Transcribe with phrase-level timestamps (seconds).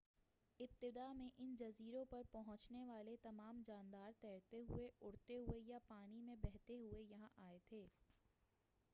[0.59, 6.21] ابتداء میں ان جزیروں پر پہنچنے والے تمام جاندار تیرتے ہوئے اڑتے ہوئے یا پانی
[6.21, 7.85] میں بہتے ہوئے یہاں آئے تھے